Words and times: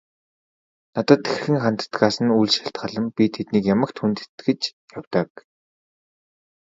Надад 0.93 1.21
хэрхэн 1.31 1.57
ханддагаас 1.63 2.15
нь 2.23 2.33
үл 2.39 2.49
шалтгаалан 2.55 3.05
би 3.15 3.23
тэднийг 3.35 3.63
ямагт 3.75 3.95
хүндэтгэж 3.99 4.61
явдаг. 4.97 5.29